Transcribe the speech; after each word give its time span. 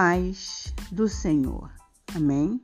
paz 0.00 0.72
do 0.90 1.06
Senhor. 1.06 1.70
Amém? 2.16 2.58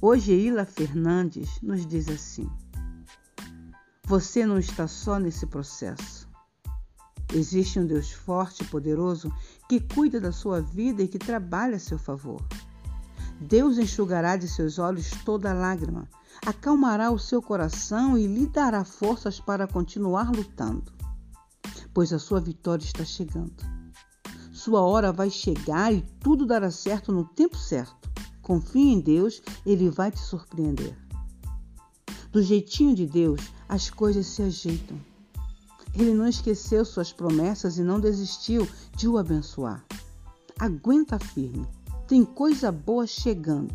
Hoje, 0.00 0.32
Ila 0.32 0.64
Fernandes 0.64 1.60
nos 1.60 1.86
diz 1.86 2.08
assim: 2.08 2.48
Você 4.06 4.46
não 4.46 4.58
está 4.58 4.88
só 4.88 5.18
nesse 5.18 5.44
processo. 5.46 6.26
Existe 7.34 7.78
um 7.78 7.86
Deus 7.86 8.10
forte 8.10 8.62
e 8.62 8.66
poderoso 8.68 9.30
que 9.68 9.80
cuida 9.80 10.18
da 10.18 10.32
sua 10.32 10.62
vida 10.62 11.02
e 11.02 11.08
que 11.08 11.18
trabalha 11.18 11.76
a 11.76 11.78
seu 11.78 11.98
favor. 11.98 12.40
Deus 13.38 13.76
enxugará 13.76 14.34
de 14.38 14.48
seus 14.48 14.78
olhos 14.78 15.10
toda 15.26 15.52
lágrima, 15.52 16.08
acalmará 16.46 17.10
o 17.10 17.18
seu 17.18 17.42
coração 17.42 18.16
e 18.16 18.26
lhe 18.26 18.46
dará 18.46 18.82
forças 18.82 19.40
para 19.40 19.68
continuar 19.68 20.30
lutando, 20.34 20.90
pois 21.92 22.14
a 22.14 22.18
sua 22.18 22.40
vitória 22.40 22.82
está 22.82 23.04
chegando. 23.04 23.77
Sua 24.68 24.82
hora 24.82 25.10
vai 25.10 25.30
chegar 25.30 25.94
e 25.94 26.02
tudo 26.20 26.44
dará 26.44 26.70
certo 26.70 27.10
no 27.10 27.24
tempo 27.24 27.56
certo. 27.56 28.10
Confie 28.42 28.92
em 28.92 29.00
Deus, 29.00 29.40
ele 29.64 29.88
vai 29.88 30.10
te 30.10 30.20
surpreender. 30.20 30.94
Do 32.30 32.42
jeitinho 32.42 32.94
de 32.94 33.06
Deus, 33.06 33.40
as 33.66 33.88
coisas 33.88 34.26
se 34.26 34.42
ajeitam. 34.42 35.00
Ele 35.94 36.12
não 36.12 36.28
esqueceu 36.28 36.84
suas 36.84 37.10
promessas 37.10 37.78
e 37.78 37.82
não 37.82 37.98
desistiu 37.98 38.68
de 38.94 39.08
o 39.08 39.16
abençoar. 39.16 39.82
Aguenta 40.58 41.18
firme. 41.18 41.66
Tem 42.06 42.22
coisa 42.22 42.70
boa 42.70 43.06
chegando. 43.06 43.72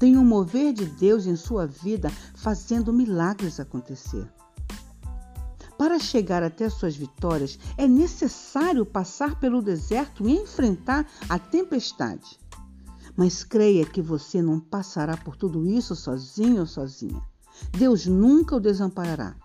Tem 0.00 0.16
um 0.16 0.24
mover 0.24 0.72
de 0.72 0.84
Deus 0.84 1.26
em 1.26 1.36
sua 1.36 1.64
vida 1.64 2.10
fazendo 2.34 2.92
milagres 2.92 3.60
acontecer. 3.60 4.28
Para 5.84 5.98
chegar 5.98 6.42
até 6.42 6.70
suas 6.70 6.96
vitórias, 6.96 7.58
é 7.76 7.86
necessário 7.86 8.86
passar 8.86 9.38
pelo 9.38 9.60
deserto 9.60 10.26
e 10.26 10.32
enfrentar 10.32 11.06
a 11.28 11.38
tempestade. 11.38 12.40
Mas 13.14 13.44
creia 13.44 13.84
que 13.84 14.00
você 14.00 14.40
não 14.40 14.58
passará 14.58 15.14
por 15.14 15.36
tudo 15.36 15.66
isso 15.66 15.94
sozinho 15.94 16.60
ou 16.60 16.66
sozinha. 16.66 17.20
Deus 17.70 18.06
nunca 18.06 18.56
o 18.56 18.60
desamparará. 18.60 19.36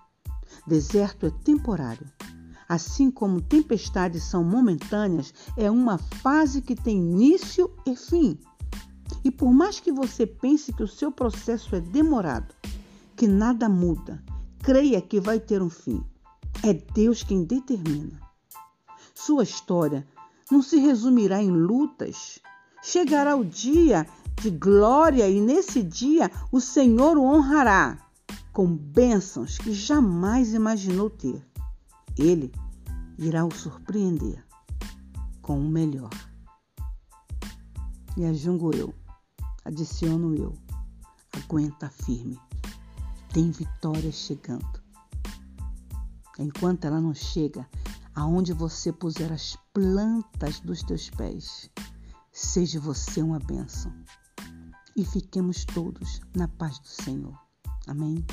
Deserto 0.66 1.26
é 1.26 1.30
temporário. 1.44 2.08
Assim 2.70 3.12
como 3.12 3.42
tempestades 3.42 4.24
são 4.24 4.42
momentâneas, 4.42 5.34
é 5.58 5.70
uma 5.70 5.98
fase 5.98 6.62
que 6.62 6.74
tem 6.74 7.00
início 7.00 7.70
e 7.86 7.98
fim. 7.98 8.40
E 9.26 9.30
por 9.30 9.52
mais 9.52 9.82
que 9.82 9.92
você 9.92 10.26
pense 10.26 10.72
que 10.72 10.84
o 10.84 10.88
seu 10.88 11.12
processo 11.12 11.76
é 11.76 11.82
demorado, 11.82 12.56
que 13.18 13.28
nada 13.28 13.68
muda, 13.68 14.24
creia 14.60 15.02
que 15.02 15.20
vai 15.20 15.38
ter 15.38 15.62
um 15.62 15.70
fim. 15.70 16.02
É 16.62 16.74
Deus 16.74 17.24
quem 17.24 17.46
determina. 17.46 18.20
Sua 19.16 19.44
história 19.44 20.06
não 20.52 20.62
se 20.62 20.78
resumirá 20.78 21.42
em 21.42 21.50
lutas. 21.50 22.40
Chegará 22.82 23.36
o 23.36 23.46
dia 23.46 24.06
de 24.42 24.50
glória 24.50 25.30
e 25.30 25.40
nesse 25.40 25.82
dia 25.82 26.30
o 26.52 26.60
Senhor 26.60 27.18
o 27.18 27.24
honrará 27.24 27.98
com 28.52 28.68
bênçãos 28.76 29.58
que 29.58 29.74
jamais 29.74 30.54
imaginou 30.54 31.10
ter. 31.10 31.46
Ele 32.18 32.52
irá 33.18 33.46
o 33.46 33.52
surpreender 33.52 34.46
com 35.42 35.60
o 35.60 35.70
melhor. 35.70 36.10
E 38.18 38.26
ajungo 38.26 38.76
eu, 38.76 38.94
adiciono 39.64 40.36
eu, 40.36 40.54
aguenta 41.32 41.90
firme, 41.90 42.38
tem 43.32 43.50
vitória 43.50 44.12
chegando. 44.12 44.79
Enquanto 46.40 46.86
ela 46.86 47.02
não 47.02 47.14
chega, 47.14 47.68
aonde 48.16 48.54
você 48.54 48.94
puser 48.94 49.30
as 49.32 49.58
plantas 49.74 50.62
dos 50.62 50.82
teus 50.82 51.10
pés, 51.10 51.70
seja 52.32 52.80
você 52.80 53.22
uma 53.22 53.40
bênção. 53.40 53.94
E 54.96 55.06
fiquemos 55.06 55.66
todos 55.66 56.22
na 56.34 56.48
paz 56.48 56.80
do 56.80 56.88
Senhor. 56.88 57.38
Amém. 57.88 58.26